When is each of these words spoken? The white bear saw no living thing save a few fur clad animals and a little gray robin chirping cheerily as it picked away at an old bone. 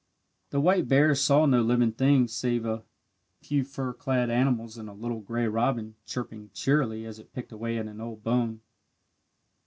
The 0.49 0.59
white 0.59 0.87
bear 0.87 1.13
saw 1.13 1.45
no 1.45 1.61
living 1.61 1.91
thing 1.91 2.27
save 2.27 2.65
a 2.65 2.81
few 3.39 3.63
fur 3.63 3.93
clad 3.93 4.31
animals 4.31 4.75
and 4.75 4.89
a 4.89 4.93
little 4.93 5.19
gray 5.19 5.47
robin 5.47 5.93
chirping 6.07 6.49
cheerily 6.55 7.05
as 7.05 7.19
it 7.19 7.33
picked 7.33 7.51
away 7.51 7.77
at 7.77 7.85
an 7.85 8.01
old 8.01 8.23
bone. 8.23 8.61